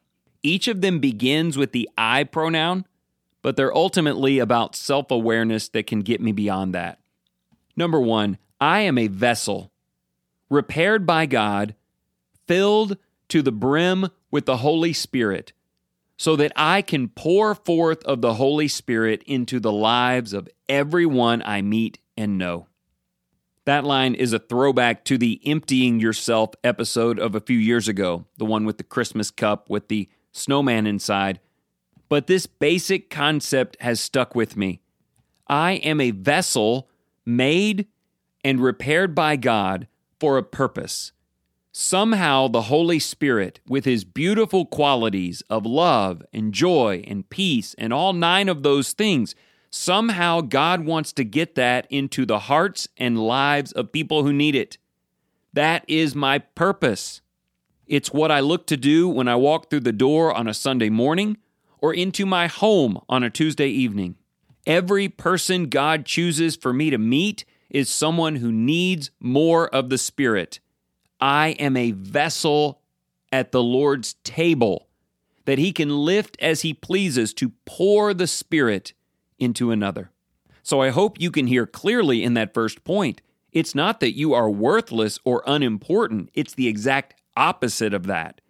Each 0.41 0.67
of 0.67 0.79
them 0.81 0.99
begins 0.99 1.57
with 1.57 1.73
the 1.73 1.89
I 1.97 2.23
pronoun, 2.23 2.85
but 3.41 3.57
they're 3.57 3.75
ultimately 3.75 4.39
about 4.39 4.75
self 4.75 5.11
awareness 5.11 5.67
that 5.69 5.87
can 5.87 6.01
get 6.01 6.21
me 6.21 6.31
beyond 6.31 6.73
that. 6.73 6.99
Number 7.75 7.99
one, 7.99 8.37
I 8.61 8.81
am 8.81 8.97
a 8.97 9.07
vessel, 9.07 9.71
repaired 10.49 11.05
by 11.05 11.25
God, 11.25 11.75
filled 12.47 12.97
to 13.27 13.41
the 13.41 13.51
brim 13.51 14.09
with 14.31 14.45
the 14.45 14.57
Holy 14.57 14.93
Spirit, 14.93 15.51
so 16.15 16.37
that 16.37 16.53
I 16.55 16.81
can 16.81 17.09
pour 17.09 17.55
forth 17.55 18.03
of 18.05 18.21
the 18.21 18.35
Holy 18.35 18.69
Spirit 18.69 19.21
into 19.25 19.59
the 19.59 19.71
lives 19.71 20.31
of 20.31 20.47
everyone 20.69 21.41
I 21.43 21.61
meet 21.61 21.99
and 22.15 22.37
know. 22.37 22.67
That 23.65 23.83
line 23.83 24.13
is 24.13 24.31
a 24.31 24.39
throwback 24.39 25.03
to 25.05 25.17
the 25.17 25.41
emptying 25.43 25.99
yourself 25.99 26.51
episode 26.63 27.19
of 27.19 27.33
a 27.33 27.39
few 27.39 27.57
years 27.57 27.87
ago, 27.87 28.25
the 28.37 28.45
one 28.45 28.63
with 28.63 28.77
the 28.77 28.83
Christmas 28.83 29.31
cup 29.31 29.69
with 29.69 29.87
the 29.87 30.07
snowman 30.31 30.85
inside. 30.85 31.39
But 32.07 32.27
this 32.27 32.45
basic 32.45 33.09
concept 33.09 33.75
has 33.81 33.99
stuck 33.99 34.35
with 34.35 34.55
me. 34.55 34.81
I 35.47 35.73
am 35.73 35.99
a 35.99 36.11
vessel 36.11 36.89
made 37.25 37.87
and 38.43 38.59
repaired 38.59 39.15
by 39.15 39.35
God 39.35 39.87
for 40.19 40.37
a 40.37 40.43
purpose. 40.43 41.11
Somehow, 41.71 42.47
the 42.47 42.63
Holy 42.63 42.99
Spirit, 42.99 43.59
with 43.67 43.83
his 43.83 44.05
beautiful 44.05 44.65
qualities 44.65 45.41
of 45.49 45.65
love 45.65 46.23
and 46.31 46.53
joy 46.53 47.03
and 47.07 47.29
peace 47.29 47.73
and 47.79 47.91
all 47.91 48.13
nine 48.13 48.47
of 48.47 48.61
those 48.61 48.93
things, 48.93 49.35
Somehow, 49.77 50.39
God 50.39 50.85
wants 50.85 51.11
to 51.11 51.25
get 51.25 51.55
that 51.55 51.85
into 51.89 52.25
the 52.25 52.39
hearts 52.39 52.87
and 52.95 53.19
lives 53.19 53.73
of 53.73 53.91
people 53.91 54.23
who 54.23 54.31
need 54.31 54.55
it. 54.55 54.77
That 55.51 55.83
is 55.85 56.15
my 56.15 56.39
purpose. 56.39 57.19
It's 57.85 58.13
what 58.13 58.31
I 58.31 58.39
look 58.39 58.67
to 58.67 58.77
do 58.77 59.09
when 59.09 59.27
I 59.27 59.35
walk 59.35 59.69
through 59.69 59.81
the 59.81 59.91
door 59.91 60.33
on 60.33 60.47
a 60.47 60.53
Sunday 60.53 60.89
morning 60.89 61.35
or 61.79 61.93
into 61.93 62.25
my 62.25 62.47
home 62.47 63.01
on 63.09 63.21
a 63.21 63.29
Tuesday 63.29 63.67
evening. 63.67 64.15
Every 64.65 65.09
person 65.09 65.67
God 65.67 66.05
chooses 66.05 66.55
for 66.55 66.71
me 66.71 66.89
to 66.89 66.97
meet 66.97 67.43
is 67.69 67.89
someone 67.89 68.37
who 68.37 68.53
needs 68.53 69.11
more 69.19 69.67
of 69.67 69.89
the 69.89 69.97
Spirit. 69.97 70.61
I 71.19 71.49
am 71.59 71.75
a 71.75 71.91
vessel 71.91 72.79
at 73.29 73.51
the 73.51 73.61
Lord's 73.61 74.13
table 74.23 74.87
that 75.43 75.59
He 75.59 75.73
can 75.73 76.05
lift 76.05 76.37
as 76.39 76.61
He 76.61 76.73
pleases 76.73 77.33
to 77.33 77.51
pour 77.65 78.13
the 78.13 78.25
Spirit 78.25 78.93
into 79.39 79.71
another. 79.71 80.11
So 80.63 80.81
I 80.81 80.89
hope 80.89 81.21
you 81.21 81.31
can 81.31 81.47
hear 81.47 81.67
clearly 81.67 82.23
in 82.23 82.33
that 82.33 82.53
first 82.53 82.83
point. 82.83 83.21
It's 83.51 83.75
not 83.75 83.99
that 83.99 84.17
you 84.17 84.33
are 84.33 84.49
worthless 84.49 85.19
or 85.23 85.43
unimportant, 85.45 86.29
it's 86.33 86.53
the 86.53 86.67
exact 86.67 87.15
opposite 87.37 87.93
of 87.93 88.07
that. 88.07 88.41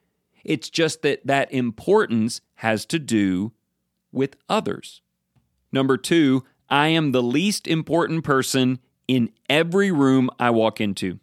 It's 0.43 0.69
just 0.69 1.01
that 1.01 1.25
that 1.25 1.51
importance 1.51 2.41
has 2.55 2.85
to 2.87 2.99
do 2.99 3.51
with 4.11 4.37
others. 4.47 5.01
Number 5.71 5.97
two, 5.97 6.43
I 6.69 6.87
am 6.87 7.11
the 7.11 7.23
least 7.23 7.67
important 7.67 8.23
person 8.23 8.79
in 9.07 9.31
every 9.49 9.91
room 9.91 10.29
I 10.39 10.51
walk 10.51 10.79
into. 10.79 11.19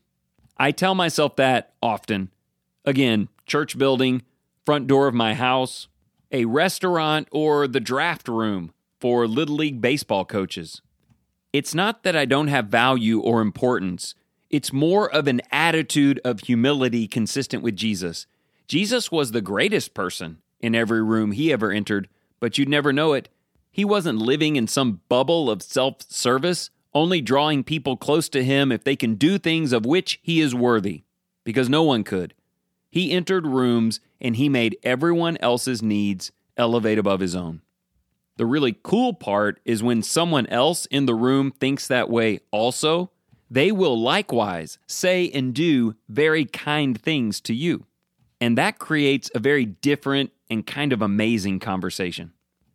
I 0.56 0.70
tell 0.70 0.94
myself 0.94 1.36
that 1.36 1.72
often. 1.82 2.30
Again, 2.84 3.28
church 3.46 3.78
building, 3.78 4.22
front 4.64 4.86
door 4.86 5.08
of 5.08 5.14
my 5.14 5.34
house, 5.34 5.88
a 6.30 6.44
restaurant, 6.44 7.28
or 7.32 7.66
the 7.66 7.80
draft 7.80 8.28
room 8.28 8.72
for 9.02 9.26
Little 9.26 9.56
League 9.56 9.80
baseball 9.80 10.24
coaches. 10.24 10.80
It's 11.52 11.74
not 11.74 12.04
that 12.04 12.14
I 12.14 12.24
don't 12.24 12.46
have 12.46 12.66
value 12.68 13.18
or 13.18 13.40
importance, 13.40 14.14
it's 14.48 14.72
more 14.72 15.12
of 15.12 15.26
an 15.26 15.40
attitude 15.50 16.20
of 16.24 16.38
humility 16.38 17.08
consistent 17.08 17.64
with 17.64 17.74
Jesus. 17.74 18.28
Jesus 18.68 19.10
was 19.10 19.32
the 19.32 19.40
greatest 19.40 19.92
person 19.92 20.38
in 20.60 20.76
every 20.76 21.02
room 21.02 21.32
he 21.32 21.52
ever 21.52 21.72
entered, 21.72 22.08
but 22.38 22.58
you'd 22.58 22.68
never 22.68 22.92
know 22.92 23.12
it. 23.12 23.28
He 23.72 23.84
wasn't 23.84 24.20
living 24.20 24.54
in 24.54 24.68
some 24.68 25.00
bubble 25.08 25.50
of 25.50 25.64
self 25.64 26.02
service, 26.02 26.70
only 26.94 27.20
drawing 27.20 27.64
people 27.64 27.96
close 27.96 28.28
to 28.28 28.44
him 28.44 28.70
if 28.70 28.84
they 28.84 28.94
can 28.94 29.16
do 29.16 29.36
things 29.36 29.72
of 29.72 29.84
which 29.84 30.20
he 30.22 30.40
is 30.40 30.54
worthy, 30.54 31.02
because 31.42 31.68
no 31.68 31.82
one 31.82 32.04
could. 32.04 32.34
He 32.88 33.10
entered 33.10 33.48
rooms 33.48 33.98
and 34.20 34.36
he 34.36 34.48
made 34.48 34.78
everyone 34.84 35.38
else's 35.38 35.82
needs 35.82 36.30
elevate 36.56 37.00
above 37.00 37.18
his 37.18 37.34
own. 37.34 37.62
The 38.36 38.46
really 38.46 38.76
cool 38.82 39.12
part 39.14 39.60
is 39.64 39.82
when 39.82 40.02
someone 40.02 40.46
else 40.46 40.86
in 40.86 41.06
the 41.06 41.14
room 41.14 41.50
thinks 41.50 41.86
that 41.86 42.08
way 42.08 42.40
also, 42.50 43.10
they 43.50 43.70
will 43.70 44.00
likewise 44.00 44.78
say 44.86 45.30
and 45.30 45.52
do 45.52 45.94
very 46.08 46.46
kind 46.46 47.00
things 47.00 47.40
to 47.42 47.54
you. 47.54 47.86
And 48.40 48.56
that 48.58 48.78
creates 48.78 49.30
a 49.34 49.38
very 49.38 49.66
different 49.66 50.32
and 50.48 50.66
kind 50.66 50.92
of 50.92 51.02
amazing 51.02 51.60
conversation. 51.60 52.32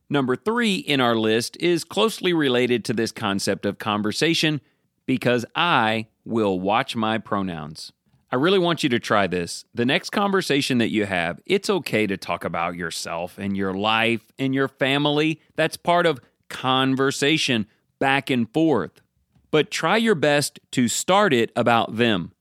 Number 0.10 0.36
three 0.36 0.76
in 0.76 1.02
our 1.02 1.16
list 1.16 1.58
is 1.60 1.84
closely 1.84 2.32
related 2.32 2.86
to 2.86 2.94
this 2.94 3.12
concept 3.12 3.66
of 3.66 3.78
conversation 3.78 4.62
because 5.06 5.46
I 5.56 6.08
will 6.24 6.60
watch 6.60 6.96
my 6.96 7.18
pronouns. 7.18 7.92
I 8.30 8.36
really 8.36 8.60
want 8.60 8.84
you 8.84 8.90
to 8.90 9.00
try 9.00 9.28
this. 9.28 9.64
The 9.74 9.86
next 9.86 10.10
conversation 10.10 10.80
that 10.80 10.90
you 10.92 11.06
have, 11.06 11.40
it's 11.46 11.70
okay 11.70 12.06
to 12.08 12.18
talk 12.18 12.44
about 12.44 12.76
yourself 12.76 13.38
and 13.38 13.56
your 13.56 13.74
life 13.74 14.26
and 14.38 14.54
your 14.54 14.68
family. 14.68 15.40
That's 15.56 15.78
part 15.78 16.06
of 16.06 16.20
conversation 16.50 17.68
back 18.00 18.30
and 18.30 18.52
forth. 18.52 19.02
But 19.50 19.72
try 19.72 19.96
your 19.96 20.16
best 20.16 20.60
to 20.72 20.90
start 20.90 21.34
it 21.34 21.52
about 21.56 21.96
them 21.96 22.34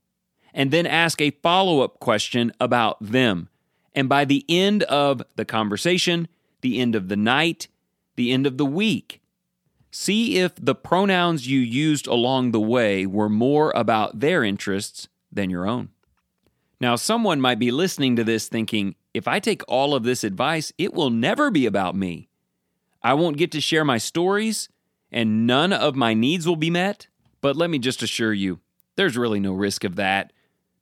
and 0.53 0.73
then 0.73 0.87
ask 0.87 1.21
a 1.21 1.31
follow 1.31 1.83
up 1.83 2.01
question 2.01 2.53
about 2.61 2.97
them. 3.01 3.49
And 3.95 4.09
by 4.09 4.25
the 4.25 4.45
end 4.49 4.83
of 4.85 5.23
the 5.37 5.45
conversation, 5.45 6.27
the 6.63 6.81
end 6.81 6.97
of 6.97 7.09
the 7.09 7.17
night, 7.17 7.69
the 8.17 8.33
end 8.33 8.47
of 8.47 8.59
the 8.59 8.67
week, 8.67 9.21
see 9.93 10.39
if 10.39 10.53
the 10.57 10.75
pronouns 10.75 11.47
you 11.47 11.61
used 11.61 12.09
along 12.09 12.51
the 12.51 12.61
way 12.61 13.07
were 13.07 13.29
more 13.29 13.71
about 13.77 14.19
their 14.19 14.43
interests 14.43 15.09
than 15.37 15.51
your 15.51 15.69
own. 15.69 15.91
Now, 16.81 16.97
someone 16.97 17.41
might 17.41 17.59
be 17.59 17.71
listening 17.71 18.17
to 18.17 18.25
this 18.25 18.49
thinking, 18.49 18.97
if 19.15 19.27
I 19.27 19.41
take 19.41 19.63
all 19.67 19.95
of 19.95 20.03
this 20.03 20.25
advice, 20.25 20.73
it 20.77 20.93
will 20.93 21.11
never 21.11 21.51
be 21.51 21.65
about 21.65 21.95
me. 21.95 22.29
I 23.03 23.15
won't 23.15 23.39
get 23.39 23.53
to 23.53 23.61
share 23.61 23.85
my 23.85 23.99
stories, 23.99 24.69
and 25.11 25.47
none 25.47 25.73
of 25.73 25.97
my 25.97 26.13
needs 26.13 26.47
will 26.47 26.57
be 26.57 26.71
met. 26.71 27.07
But 27.41 27.57
let 27.57 27.71
me 27.71 27.79
just 27.79 28.03
assure 28.03 28.35
you, 28.35 28.61
there's 28.97 29.17
really 29.17 29.41
no 29.41 29.53
risk 29.53 29.85
of 29.85 29.97
that. 29.97 30.33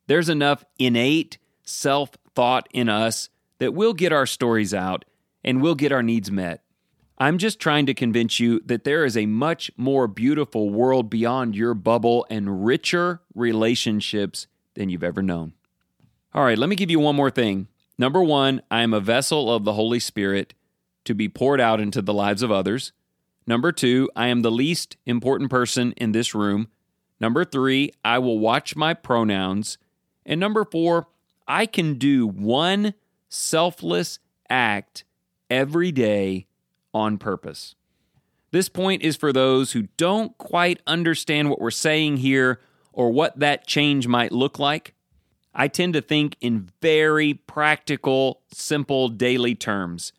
There's 0.07 0.29
enough 0.29 0.65
innate 0.79 1.37
self 1.63 2.11
thought 2.33 2.67
in 2.73 2.89
us 2.89 3.29
that 3.59 3.73
we'll 3.73 3.93
get 3.93 4.11
our 4.11 4.25
stories 4.25 4.73
out 4.73 5.05
and 5.43 5.61
we'll 5.61 5.75
get 5.75 5.91
our 5.91 6.03
needs 6.03 6.31
met. 6.31 6.64
I'm 7.17 7.37
just 7.37 7.59
trying 7.59 7.85
to 7.85 7.93
convince 7.93 8.39
you 8.39 8.59
that 8.65 8.83
there 8.83 9.05
is 9.05 9.15
a 9.15 9.25
much 9.25 9.71
more 9.77 10.07
beautiful 10.07 10.69
world 10.69 11.09
beyond 11.09 11.55
your 11.55 11.73
bubble 11.73 12.25
and 12.29 12.65
richer 12.65 13.21
relationships 13.33 14.47
than 14.73 14.89
you've 14.89 15.03
ever 15.03 15.21
known. 15.21 15.53
All 16.33 16.43
right, 16.43 16.57
let 16.57 16.69
me 16.69 16.75
give 16.75 16.91
you 16.91 16.99
one 16.99 17.15
more 17.15 17.31
thing. 17.31 17.69
Number 17.97 18.21
one, 18.21 18.61
I 18.69 18.81
am 18.81 18.93
a 18.93 18.99
vessel 18.99 19.53
of 19.53 19.63
the 19.63 19.73
Holy 19.73 19.99
Spirit 19.99 20.53
to 21.05 21.13
be 21.13 21.29
poured 21.29 21.61
out 21.61 21.79
into 21.79 22.01
the 22.01 22.13
lives 22.13 22.43
of 22.43 22.51
others. 22.51 22.91
Number 23.47 23.71
two, 23.71 24.09
I 24.15 24.27
am 24.27 24.41
the 24.41 24.51
least 24.51 24.97
important 25.05 25.49
person 25.49 25.93
in 25.93 26.11
this 26.11 26.35
room. 26.35 26.67
Number 27.21 27.45
three, 27.45 27.93
I 28.03 28.19
will 28.19 28.39
watch 28.39 28.75
my 28.75 28.93
pronouns. 28.93 29.77
And 30.25 30.39
number 30.39 30.65
four, 30.65 31.07
I 31.47 31.65
can 31.65 31.93
do 31.93 32.27
one 32.27 32.93
selfless 33.29 34.19
act 34.49 35.05
every 35.49 35.93
day 35.93 36.47
on 36.95 37.17
purpose. 37.17 37.75
This 38.51 38.69
point 38.69 39.03
is 39.03 39.17
for 39.17 39.33
those 39.33 39.73
who 39.73 39.89
don't 39.97 40.35
quite 40.37 40.81
understand 40.87 41.49
what 41.49 41.59
we're 41.59 41.71
saying 41.71 42.17
here 42.17 42.61
or 42.93 43.11
what 43.11 43.37
that 43.37 43.67
change 43.67 44.07
might 44.07 44.31
look 44.31 44.57
like. 44.57 44.93
I 45.53 45.67
tend 45.67 45.93
to 45.93 46.01
think 46.01 46.37
in 46.39 46.69
very 46.81 47.33
practical, 47.33 48.41
simple 48.53 49.09
daily 49.09 49.55
terms. 49.55 50.13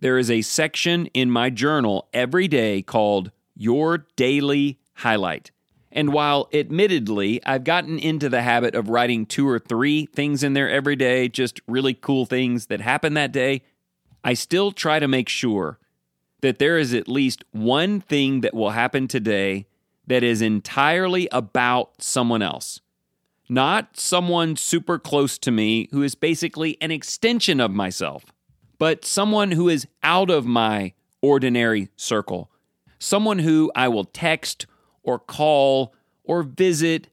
There 0.00 0.18
is 0.18 0.28
a 0.28 0.42
section 0.42 1.06
in 1.06 1.30
my 1.30 1.50
journal 1.50 2.08
every 2.12 2.48
day 2.48 2.82
called 2.82 3.30
Your 3.54 4.06
Daily 4.16 4.80
Highlight. 4.94 5.52
And 5.92 6.12
while 6.12 6.48
admittedly 6.52 7.40
I've 7.46 7.64
gotten 7.64 7.98
into 7.98 8.28
the 8.28 8.42
habit 8.42 8.74
of 8.74 8.88
writing 8.88 9.24
two 9.24 9.48
or 9.48 9.60
three 9.60 10.06
things 10.06 10.42
in 10.42 10.54
there 10.54 10.68
every 10.68 10.96
day, 10.96 11.28
just 11.28 11.60
really 11.68 11.94
cool 11.94 12.26
things 12.26 12.66
that 12.66 12.80
happen 12.80 13.14
that 13.14 13.30
day, 13.30 13.62
I 14.24 14.34
still 14.34 14.72
try 14.72 14.98
to 14.98 15.06
make 15.06 15.28
sure 15.28 15.78
that 16.40 16.58
there 16.58 16.78
is 16.78 16.94
at 16.94 17.08
least 17.08 17.44
one 17.52 18.00
thing 18.00 18.40
that 18.42 18.54
will 18.54 18.70
happen 18.70 19.08
today 19.08 19.66
that 20.06 20.22
is 20.22 20.40
entirely 20.40 21.28
about 21.32 22.02
someone 22.02 22.42
else. 22.42 22.80
Not 23.48 23.98
someone 23.98 24.56
super 24.56 24.98
close 24.98 25.38
to 25.38 25.50
me 25.50 25.88
who 25.90 26.02
is 26.02 26.14
basically 26.14 26.76
an 26.80 26.90
extension 26.90 27.60
of 27.60 27.70
myself, 27.70 28.24
but 28.78 29.04
someone 29.04 29.52
who 29.52 29.68
is 29.68 29.86
out 30.02 30.30
of 30.30 30.46
my 30.46 30.92
ordinary 31.22 31.88
circle. 31.96 32.50
Someone 32.98 33.38
who 33.38 33.70
I 33.74 33.88
will 33.88 34.04
text 34.04 34.66
or 35.02 35.18
call 35.18 35.94
or 36.24 36.42
visit 36.42 37.08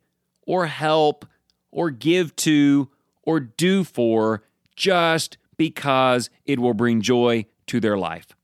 or 0.46 0.68
help 0.68 1.26
or 1.72 1.90
give 1.90 2.36
to 2.38 2.90
or 3.24 3.40
do 3.40 3.84
for 3.84 4.44
just 4.76 5.38
because 5.58 6.30
it 6.46 6.60
will 6.60 6.74
bring 6.74 7.02
joy 7.02 7.46
to 7.68 7.80
their 7.80 7.98
life. 7.98 8.35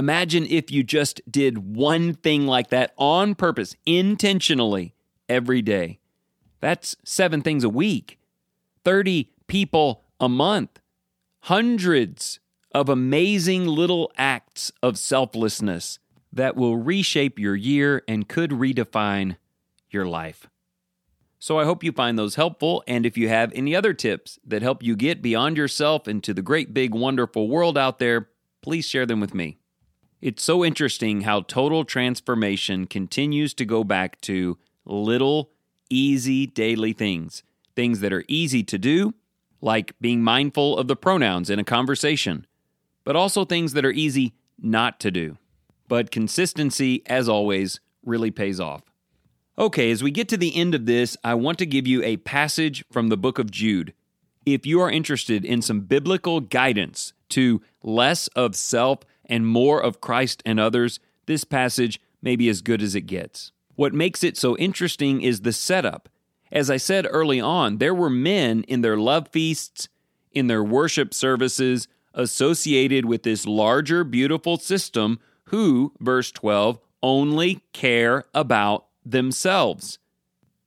Imagine 0.00 0.46
if 0.46 0.70
you 0.70 0.82
just 0.82 1.20
did 1.30 1.76
one 1.76 2.14
thing 2.14 2.46
like 2.46 2.70
that 2.70 2.94
on 2.96 3.34
purpose, 3.34 3.76
intentionally, 3.84 4.94
every 5.28 5.60
day. 5.60 5.98
That's 6.60 6.96
seven 7.04 7.42
things 7.42 7.64
a 7.64 7.68
week, 7.68 8.18
30 8.82 9.30
people 9.46 10.04
a 10.18 10.26
month, 10.26 10.80
hundreds 11.40 12.40
of 12.72 12.88
amazing 12.88 13.66
little 13.66 14.10
acts 14.16 14.72
of 14.82 14.96
selflessness 14.96 15.98
that 16.32 16.56
will 16.56 16.78
reshape 16.78 17.38
your 17.38 17.54
year 17.54 18.02
and 18.08 18.26
could 18.26 18.52
redefine 18.52 19.36
your 19.90 20.06
life. 20.06 20.48
So 21.38 21.58
I 21.58 21.66
hope 21.66 21.84
you 21.84 21.92
find 21.92 22.18
those 22.18 22.36
helpful. 22.36 22.82
And 22.86 23.04
if 23.04 23.18
you 23.18 23.28
have 23.28 23.52
any 23.54 23.76
other 23.76 23.92
tips 23.92 24.38
that 24.46 24.62
help 24.62 24.82
you 24.82 24.96
get 24.96 25.20
beyond 25.20 25.58
yourself 25.58 26.08
into 26.08 26.32
the 26.32 26.40
great, 26.40 26.72
big, 26.72 26.94
wonderful 26.94 27.50
world 27.50 27.76
out 27.76 27.98
there, 27.98 28.30
please 28.62 28.86
share 28.86 29.04
them 29.04 29.20
with 29.20 29.34
me. 29.34 29.58
It's 30.20 30.42
so 30.42 30.62
interesting 30.62 31.22
how 31.22 31.42
total 31.42 31.84
transformation 31.84 32.86
continues 32.86 33.54
to 33.54 33.64
go 33.64 33.84
back 33.84 34.20
to 34.22 34.58
little, 34.84 35.50
easy 35.88 36.46
daily 36.46 36.92
things. 36.92 37.42
Things 37.74 38.00
that 38.00 38.12
are 38.12 38.24
easy 38.28 38.62
to 38.64 38.76
do, 38.76 39.14
like 39.62 39.98
being 39.98 40.22
mindful 40.22 40.76
of 40.76 40.88
the 40.88 40.96
pronouns 40.96 41.48
in 41.48 41.58
a 41.58 41.64
conversation, 41.64 42.46
but 43.04 43.16
also 43.16 43.44
things 43.46 43.72
that 43.72 43.84
are 43.84 43.92
easy 43.92 44.34
not 44.58 45.00
to 45.00 45.10
do. 45.10 45.38
But 45.88 46.10
consistency, 46.10 47.02
as 47.06 47.26
always, 47.26 47.80
really 48.04 48.30
pays 48.30 48.60
off. 48.60 48.82
Okay, 49.58 49.90
as 49.90 50.02
we 50.02 50.10
get 50.10 50.28
to 50.28 50.36
the 50.36 50.54
end 50.54 50.74
of 50.74 50.84
this, 50.84 51.16
I 51.24 51.34
want 51.34 51.58
to 51.58 51.66
give 51.66 51.86
you 51.86 52.02
a 52.02 52.18
passage 52.18 52.84
from 52.92 53.08
the 53.08 53.16
book 53.16 53.38
of 53.38 53.50
Jude. 53.50 53.94
If 54.44 54.66
you 54.66 54.80
are 54.80 54.90
interested 54.90 55.44
in 55.44 55.62
some 55.62 55.80
biblical 55.80 56.40
guidance 56.40 57.14
to 57.30 57.62
less 57.82 58.26
of 58.28 58.54
self 58.54 59.00
and 59.30 59.46
more 59.46 59.82
of 59.82 60.00
Christ 60.00 60.42
and 60.44 60.60
others, 60.60 61.00
this 61.24 61.44
passage 61.44 62.00
may 62.20 62.36
be 62.36 62.50
as 62.50 62.60
good 62.60 62.82
as 62.82 62.94
it 62.94 63.02
gets. 63.02 63.52
What 63.76 63.94
makes 63.94 64.22
it 64.22 64.36
so 64.36 64.56
interesting 64.58 65.22
is 65.22 65.40
the 65.40 65.52
setup. 65.52 66.10
As 66.52 66.68
I 66.68 66.76
said 66.76 67.06
early 67.08 67.40
on, 67.40 67.78
there 67.78 67.94
were 67.94 68.10
men 68.10 68.64
in 68.64 68.82
their 68.82 68.98
love 68.98 69.28
feasts, 69.28 69.88
in 70.32 70.48
their 70.48 70.64
worship 70.64 71.14
services, 71.14 71.88
associated 72.12 73.06
with 73.06 73.22
this 73.22 73.46
larger, 73.46 74.02
beautiful 74.04 74.58
system 74.58 75.20
who, 75.44 75.92
verse 76.00 76.32
12, 76.32 76.80
only 77.02 77.62
care 77.72 78.24
about 78.34 78.86
themselves. 79.06 79.98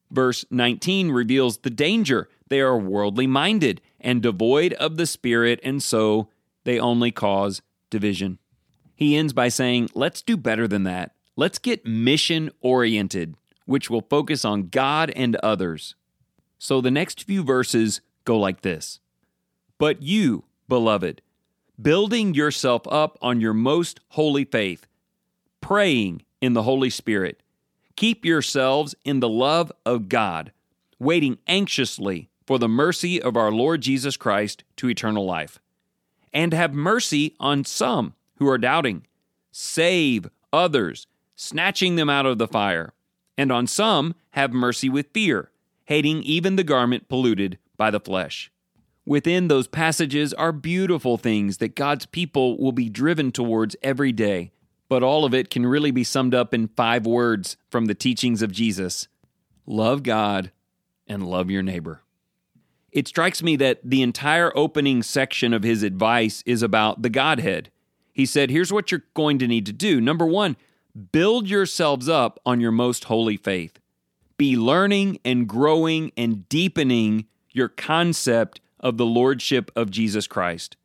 Verse 0.09 0.45
19 0.49 1.11
reveals 1.11 1.59
the 1.59 1.69
danger. 1.69 2.29
They 2.47 2.61
are 2.61 2.77
worldly 2.77 3.27
minded 3.27 3.81
and 3.99 4.21
devoid 4.21 4.73
of 4.73 4.97
the 4.97 5.05
Spirit, 5.05 5.59
and 5.63 5.83
so 5.83 6.29
they 6.63 6.79
only 6.79 7.11
cause 7.11 7.61
division. 7.89 8.39
He 9.03 9.17
ends 9.17 9.33
by 9.33 9.49
saying, 9.49 9.89
Let's 9.93 10.21
do 10.21 10.37
better 10.37 10.65
than 10.65 10.83
that. 10.83 11.11
Let's 11.35 11.59
get 11.59 11.85
mission 11.85 12.51
oriented, 12.61 13.35
which 13.65 13.89
will 13.89 13.99
focus 13.99 14.45
on 14.45 14.69
God 14.69 15.11
and 15.13 15.35
others. 15.37 15.95
So 16.57 16.79
the 16.79 16.89
next 16.89 17.25
few 17.25 17.43
verses 17.43 17.99
go 18.23 18.39
like 18.39 18.61
this 18.61 19.01
But 19.77 20.01
you, 20.01 20.45
beloved, 20.69 21.21
building 21.81 22.33
yourself 22.33 22.83
up 22.87 23.17
on 23.21 23.41
your 23.41 23.53
most 23.53 23.99
holy 24.11 24.45
faith, 24.45 24.87
praying 25.59 26.23
in 26.39 26.53
the 26.53 26.63
Holy 26.63 26.89
Spirit, 26.89 27.43
keep 27.97 28.23
yourselves 28.23 28.95
in 29.03 29.19
the 29.19 29.27
love 29.27 29.69
of 29.85 30.07
God, 30.07 30.53
waiting 30.97 31.39
anxiously 31.45 32.29
for 32.47 32.57
the 32.57 32.69
mercy 32.69 33.21
of 33.21 33.35
our 33.35 33.51
Lord 33.51 33.81
Jesus 33.81 34.15
Christ 34.15 34.63
to 34.77 34.89
eternal 34.89 35.25
life. 35.25 35.59
And 36.31 36.53
have 36.53 36.73
mercy 36.73 37.35
on 37.37 37.65
some 37.65 38.13
who 38.43 38.49
are 38.49 38.57
doubting. 38.57 39.05
Save 39.51 40.29
others, 40.51 41.07
snatching 41.35 41.95
them 41.95 42.09
out 42.09 42.25
of 42.25 42.37
the 42.37 42.47
fire. 42.47 42.93
And 43.37 43.51
on 43.51 43.67
some 43.67 44.15
have 44.31 44.53
mercy 44.53 44.89
with 44.89 45.13
fear, 45.13 45.51
hating 45.85 46.23
even 46.23 46.55
the 46.55 46.63
garment 46.63 47.07
polluted 47.07 47.57
by 47.77 47.89
the 47.89 47.99
flesh. 47.99 48.51
Within 49.05 49.47
those 49.47 49.67
passages 49.67 50.33
are 50.33 50.51
beautiful 50.51 51.17
things 51.17 51.57
that 51.57 51.75
God's 51.75 52.05
people 52.05 52.57
will 52.57 52.71
be 52.71 52.89
driven 52.89 53.31
towards 53.31 53.75
every 53.81 54.11
day, 54.11 54.51
but 54.87 55.03
all 55.03 55.25
of 55.25 55.33
it 55.33 55.49
can 55.49 55.65
really 55.65 55.91
be 55.91 56.03
summed 56.03 56.33
up 56.33 56.53
in 56.53 56.69
five 56.69 57.05
words 57.05 57.57
from 57.69 57.85
the 57.85 57.95
teachings 57.95 58.41
of 58.41 58.51
Jesus 58.51 59.07
love 59.65 60.03
God 60.03 60.51
and 61.07 61.25
love 61.25 61.49
your 61.49 61.63
neighbor. 61.63 62.01
It 62.93 63.07
strikes 63.07 63.41
me 63.41 63.55
that 63.55 63.79
the 63.83 64.01
entire 64.01 64.55
opening 64.55 65.01
section 65.01 65.51
of 65.51 65.63
his 65.63 65.83
advice 65.83 66.43
is 66.45 66.61
about 66.61 67.01
the 67.01 67.09
Godhead. 67.09 67.71
He 68.13 68.25
said, 68.25 68.49
Here's 68.49 68.71
what 68.71 68.91
you're 68.91 69.03
going 69.13 69.39
to 69.39 69.47
need 69.47 69.65
to 69.65 69.73
do. 69.73 69.99
Number 69.99 70.25
one, 70.25 70.55
build 71.11 71.49
yourselves 71.49 72.07
up 72.07 72.39
on 72.45 72.61
your 72.61 72.71
most 72.71 73.05
holy 73.05 73.37
faith. 73.37 73.79
Be 74.37 74.55
learning 74.55 75.19
and 75.25 75.47
growing 75.47 76.11
and 76.15 76.47
deepening 76.49 77.25
your 77.51 77.69
concept 77.69 78.61
of 78.79 78.97
the 78.97 79.05
Lordship 79.05 79.71
of 79.75 79.89
Jesus 79.89 80.27
Christ. 80.27 80.75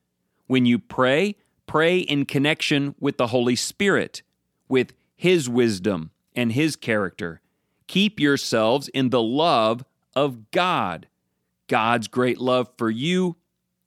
When 0.46 0.64
you 0.64 0.78
pray, 0.78 1.36
pray 1.66 1.98
in 1.98 2.24
connection 2.24 2.94
with 2.98 3.18
the 3.18 3.28
Holy 3.28 3.56
Spirit, 3.56 4.22
with 4.68 4.94
His 5.16 5.48
wisdom 5.48 6.10
and 6.34 6.52
His 6.52 6.76
character. 6.76 7.40
Keep 7.86 8.20
yourselves 8.20 8.88
in 8.88 9.10
the 9.10 9.22
love 9.22 9.84
of 10.14 10.50
God, 10.50 11.08
God's 11.66 12.08
great 12.08 12.38
love 12.38 12.70
for 12.78 12.90
you 12.90 13.36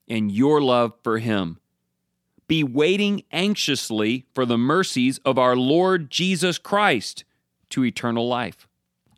and 0.08 0.32
your 0.32 0.62
love 0.62 0.94
for 1.04 1.20
Him. 1.20 1.61
Be 2.52 2.66
waiting 2.66 3.24
anxiously 3.32 4.26
for 4.36 4.46
the 4.46 4.58
mercies 4.58 5.20
of 5.20 5.40
our 5.40 5.56
Lord 5.56 6.10
Jesus 6.10 6.58
Christ 6.58 7.24
to 7.70 7.86
eternal 7.86 8.28
life. 8.28 8.68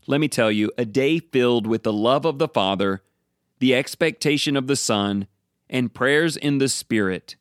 Let 0.05 0.21
me 0.21 0.27
tell 0.27 0.51
you, 0.51 0.71
a 0.77 0.85
day 0.85 1.17
filled 1.17 1.65
with 1.65 1.81
the 1.81 1.91
love 1.91 2.25
of 2.25 2.37
the 2.37 2.47
Father 2.47 3.01
the 3.57 3.73
expectation 3.73 4.55
of 4.55 4.67
the 4.67 4.75
Son, 4.75 5.25
and 5.67 5.95
prayers 5.95 6.37
in 6.37 6.59
the 6.59 6.69
Spirit 6.69 7.35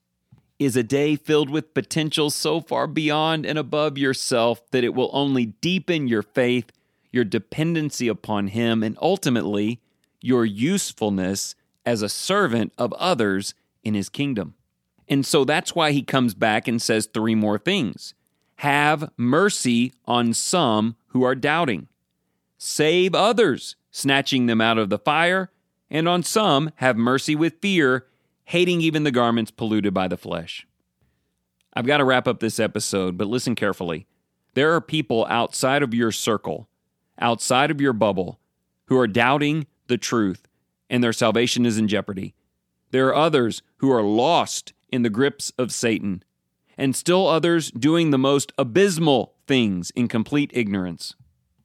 is 0.59 0.77
a 0.77 0.83
day 0.83 1.15
filled 1.15 1.51
with 1.51 1.75
potential 1.75 2.31
so 2.31 2.63
far 2.63 2.87
beyond 2.87 3.45
and 3.45 3.59
above 3.59 3.99
yourself 3.99 4.63
that 4.71 4.85
it 4.85 4.95
will 4.95 5.11
only 5.13 5.45
deepen 5.45 6.09
your 6.09 6.23
faith, 6.23 6.73
your 7.11 7.25
dependency 7.25 8.09
upon 8.09 8.47
Him, 8.47 8.83
and 8.83 8.97
ultimately 9.03 9.79
your 10.23 10.47
usefulness 10.47 11.55
as 11.85 12.01
a 12.01 12.09
servant 12.09 12.73
of 12.79 12.95
others 12.95 13.53
in 13.85 13.93
His 13.93 14.09
kingdom. 14.09 14.55
And 15.13 15.27
so 15.27 15.45
that's 15.45 15.75
why 15.75 15.93
He 15.93 16.03
comes 16.03 16.33
back 16.33 16.67
and 16.67 16.81
says 16.81 17.05
three 17.05 17.35
more 17.35 17.59
things 17.59 18.15
Have 18.57 19.11
mercy 19.19 19.93
on 20.07 20.33
some 20.33 20.97
who 21.09 21.23
are 21.23 21.35
doubting, 21.35 21.89
save 22.57 23.15
others, 23.15 23.77
snatching 23.91 24.47
them 24.47 24.63
out 24.63 24.79
of 24.79 24.89
the 24.89 24.99
fire 24.99 25.51
and 25.91 26.09
on 26.09 26.23
some 26.23 26.71
have 26.77 26.97
mercy 26.97 27.37
with 27.37 27.61
fear, 27.61 28.07
hating 28.45 28.81
even 28.81 29.05
the 29.05 29.11
garments 29.11 29.51
polluted 29.51 29.93
by 29.93 30.09
the 30.09 30.17
flesh. 30.17 30.67
I've 31.75 31.85
got 31.85 31.99
to 31.99 32.07
wrap 32.07 32.27
up 32.27 32.41
this 32.41 32.59
episode, 32.59 33.19
but 33.19 33.29
listen 33.29 33.55
carefully. 33.55 34.07
There 34.55 34.73
are 34.75 34.81
people 34.81 35.27
outside 35.29 35.83
of 35.83 35.93
your 35.93 36.11
circle, 36.11 36.71
outside 37.19 37.71
of 37.71 37.83
your 37.83 37.93
bubble, 37.93 38.41
who 38.87 38.99
are 38.99 39.07
doubting 39.07 39.67
the 39.89 39.99
truth 39.99 40.49
and 40.89 41.05
their 41.05 41.13
salvation 41.13 41.67
is 41.67 41.77
in 41.77 41.87
jeopardy. 41.87 42.35
There 42.93 43.09
are 43.09 43.15
others 43.15 43.61
who 43.77 43.93
are 43.93 44.03
lost 44.03 44.73
in 44.93 45.03
the 45.03 45.11
grips 45.11 45.53
of 45.59 45.73
Satan, 45.73 46.23
and 46.79 46.95
still 46.95 47.27
others 47.27 47.71
doing 47.71 48.11
the 48.11 48.19
most 48.19 48.53
abysmal 48.57 49.35
things 49.47 49.91
in 49.93 50.07
complete 50.07 50.51
ignorance. 50.55 51.15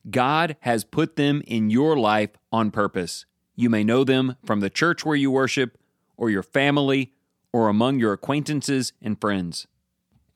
God 0.10 0.56
has 0.62 0.84
put 0.84 1.18
them 1.18 1.44
in 1.46 1.70
your 1.70 1.98
life 1.98 2.32
on 2.52 2.72
purpose. 2.72 3.26
You 3.56 3.70
may 3.70 3.84
know 3.84 4.04
them 4.04 4.38
from 4.46 4.62
the 4.62 4.70
church 4.70 5.06
where 5.06 5.16
you 5.16 5.30
worship, 5.30 5.78
or 6.16 6.30
your 6.30 6.44
family, 6.44 7.14
or 7.52 7.68
among 7.68 8.00
your 8.00 8.14
acquaintances 8.14 8.94
and 9.02 9.20
friends. 9.20 9.68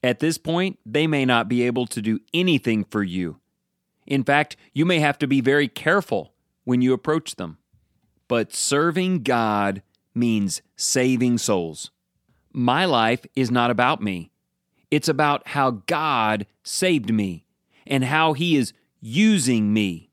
At 0.03 0.19
this 0.19 0.37
point, 0.37 0.79
they 0.85 1.07
may 1.07 1.25
not 1.25 1.47
be 1.47 1.63
able 1.63 1.85
to 1.87 2.01
do 2.01 2.19
anything 2.33 2.83
for 2.83 3.03
you. 3.03 3.39
In 4.07 4.23
fact, 4.23 4.57
you 4.73 4.85
may 4.85 4.99
have 4.99 5.17
to 5.19 5.27
be 5.27 5.41
very 5.41 5.67
careful 5.67 6.33
when 6.63 6.81
you 6.81 6.93
approach 6.93 7.35
them. 7.35 7.57
But 8.27 8.53
serving 8.53 9.23
God 9.23 9.83
means 10.15 10.61
saving 10.75 11.37
souls. 11.37 11.91
My 12.53 12.85
life 12.85 13.25
is 13.35 13.49
not 13.49 13.71
about 13.71 14.01
me, 14.01 14.31
it's 14.89 15.07
about 15.07 15.49
how 15.49 15.71
God 15.87 16.45
saved 16.63 17.13
me 17.13 17.45
and 17.87 18.03
how 18.03 18.33
He 18.33 18.55
is 18.55 18.73
using 18.99 19.73
me 19.73 20.09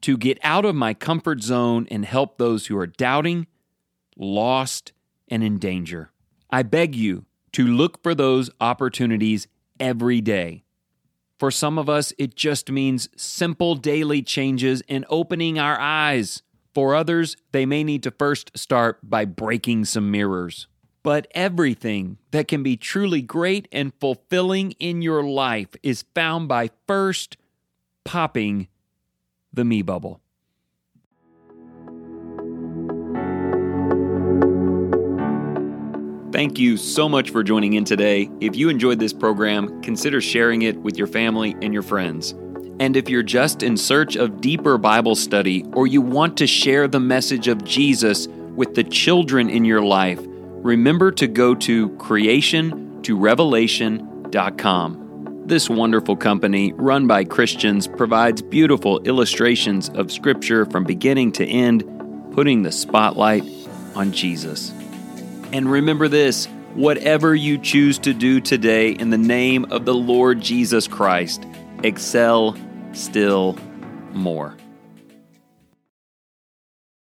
to 0.00 0.16
get 0.16 0.38
out 0.42 0.64
of 0.64 0.74
my 0.74 0.94
comfort 0.94 1.42
zone 1.42 1.86
and 1.90 2.04
help 2.04 2.38
those 2.38 2.66
who 2.66 2.76
are 2.78 2.86
doubting, 2.86 3.46
lost, 4.16 4.92
and 5.28 5.44
in 5.44 5.58
danger. 5.58 6.10
I 6.50 6.62
beg 6.62 6.94
you 6.94 7.26
to 7.52 7.66
look 7.66 8.02
for 8.02 8.14
those 8.14 8.50
opportunities 8.60 9.46
every 9.78 10.20
day. 10.20 10.64
For 11.38 11.50
some 11.50 11.78
of 11.78 11.88
us, 11.88 12.12
it 12.18 12.34
just 12.34 12.70
means 12.70 13.08
simple 13.16 13.74
daily 13.74 14.22
changes 14.22 14.82
and 14.88 15.06
opening 15.08 15.58
our 15.58 15.78
eyes. 15.80 16.42
For 16.74 16.94
others, 16.94 17.36
they 17.52 17.66
may 17.66 17.82
need 17.82 18.02
to 18.04 18.10
first 18.10 18.56
start 18.56 18.98
by 19.02 19.24
breaking 19.24 19.86
some 19.86 20.10
mirrors. 20.10 20.66
But 21.02 21.28
everything 21.34 22.18
that 22.30 22.48
can 22.48 22.62
be 22.62 22.76
truly 22.76 23.22
great 23.22 23.68
and 23.72 23.92
fulfilling 24.00 24.72
in 24.72 25.00
your 25.00 25.22
life 25.22 25.68
is 25.82 26.04
found 26.14 26.48
by 26.48 26.70
first 26.86 27.36
popping 28.04 28.68
the 29.52 29.64
me 29.64 29.82
bubble. 29.82 30.20
Thank 36.32 36.58
you 36.58 36.76
so 36.76 37.08
much 37.08 37.30
for 37.30 37.42
joining 37.42 37.74
in 37.74 37.84
today. 37.84 38.30
If 38.40 38.54
you 38.56 38.68
enjoyed 38.68 38.98
this 38.98 39.12
program, 39.12 39.82
consider 39.82 40.20
sharing 40.20 40.62
it 40.62 40.76
with 40.76 40.96
your 40.96 41.06
family 41.06 41.56
and 41.60 41.74
your 41.74 41.82
friends. 41.82 42.30
And 42.78 42.96
if 42.96 43.10
you're 43.10 43.22
just 43.22 43.62
in 43.62 43.76
search 43.76 44.16
of 44.16 44.40
deeper 44.40 44.78
Bible 44.78 45.16
study 45.16 45.64
or 45.72 45.86
you 45.86 46.00
want 46.00 46.36
to 46.38 46.46
share 46.46 46.88
the 46.88 47.00
message 47.00 47.48
of 47.48 47.64
Jesus 47.64 48.26
with 48.54 48.74
the 48.74 48.84
children 48.84 49.50
in 49.50 49.64
your 49.64 49.82
life, 49.82 50.20
remember 50.62 51.10
to 51.12 51.26
go 51.26 51.54
to 51.54 51.88
creation 51.96 53.02
to 53.02 53.16
revelation.com. 53.16 54.96
This 55.46 55.70
wonderful 55.70 56.16
company, 56.16 56.72
run 56.74 57.06
by 57.06 57.24
Christians, 57.24 57.88
provides 57.88 58.42
beautiful 58.42 59.00
illustrations 59.00 59.88
of 59.90 60.12
Scripture 60.12 60.64
from 60.66 60.84
beginning 60.84 61.32
to 61.32 61.44
end, 61.46 61.82
putting 62.32 62.62
the 62.62 62.70
spotlight 62.70 63.42
on 63.94 64.12
Jesus. 64.12 64.72
And 65.52 65.70
remember 65.70 66.06
this 66.08 66.46
whatever 66.74 67.34
you 67.34 67.58
choose 67.58 67.98
to 67.98 68.14
do 68.14 68.40
today 68.40 68.90
in 68.92 69.10
the 69.10 69.18
name 69.18 69.64
of 69.72 69.84
the 69.84 69.94
Lord 69.94 70.40
Jesus 70.40 70.86
Christ, 70.86 71.44
excel 71.82 72.56
still 72.92 73.58
more. 74.12 74.54